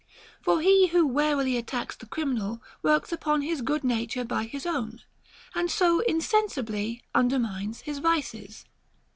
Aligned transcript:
For 0.41 0.61
he 0.61 0.87
who 0.87 1.05
warily 1.05 1.57
attacks 1.57 1.95
the 1.95 2.07
criminal 2.07 2.59
works 2.81 3.11
upon 3.11 3.43
his 3.43 3.61
good 3.61 3.83
nature 3.83 4.23
by 4.25 4.45
his 4.45 4.65
own, 4.65 5.01
and 5.53 5.69
so 5.69 5.99
insensibly 5.99 7.03
under 7.13 7.37
mines 7.37 7.81
his 7.81 7.99
vices. 7.99 8.65